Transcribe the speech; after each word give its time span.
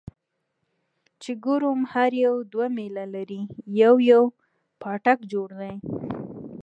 چې 1.21 1.31
ګورم 1.45 1.79
هر 1.93 2.11
يو 2.25 2.35
دوه 2.53 2.67
ميله 2.75 3.05
لرې 3.15 3.41
يو 3.81 3.93
يو 4.11 4.21
پاټک 4.81 5.19
جوړ 5.31 5.49
دى. 5.59 5.73